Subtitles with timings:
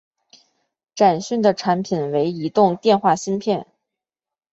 [0.95, 3.67] 展讯的产品为移动电话芯片。